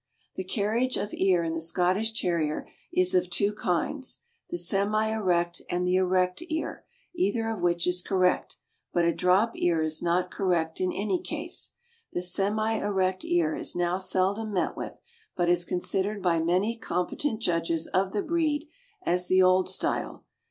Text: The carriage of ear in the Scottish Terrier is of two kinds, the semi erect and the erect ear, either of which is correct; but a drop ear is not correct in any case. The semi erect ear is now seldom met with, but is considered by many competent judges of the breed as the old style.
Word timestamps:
The 0.33 0.43
carriage 0.43 0.97
of 0.97 1.13
ear 1.13 1.43
in 1.43 1.53
the 1.53 1.61
Scottish 1.61 2.19
Terrier 2.19 2.67
is 2.91 3.13
of 3.13 3.29
two 3.29 3.53
kinds, 3.53 4.21
the 4.49 4.57
semi 4.57 5.09
erect 5.11 5.61
and 5.69 5.85
the 5.85 5.95
erect 5.97 6.41
ear, 6.49 6.85
either 7.13 7.47
of 7.49 7.61
which 7.61 7.85
is 7.85 8.01
correct; 8.01 8.57
but 8.91 9.05
a 9.05 9.13
drop 9.13 9.51
ear 9.55 9.79
is 9.79 10.01
not 10.01 10.31
correct 10.31 10.81
in 10.81 10.91
any 10.91 11.21
case. 11.21 11.73
The 12.13 12.23
semi 12.23 12.79
erect 12.83 13.23
ear 13.25 13.55
is 13.55 13.75
now 13.75 13.99
seldom 13.99 14.51
met 14.51 14.75
with, 14.75 14.99
but 15.35 15.49
is 15.49 15.65
considered 15.65 16.23
by 16.23 16.39
many 16.39 16.79
competent 16.79 17.39
judges 17.39 17.85
of 17.85 18.11
the 18.11 18.23
breed 18.23 18.67
as 19.03 19.27
the 19.27 19.43
old 19.43 19.69
style. 19.69 20.25